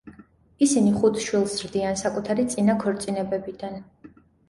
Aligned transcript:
ისინი 0.67 0.93
ხუთ 1.03 1.19
შვილს 1.27 1.53
ზრდიან, 1.61 2.01
საკუთარი 2.03 2.49
წინა 2.57 2.79
ქორწინებებიდან. 2.87 3.83